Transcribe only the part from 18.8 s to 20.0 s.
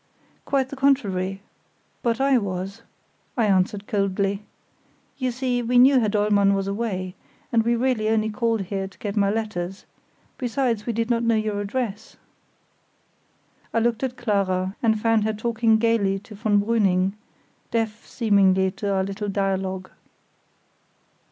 our little dialogue.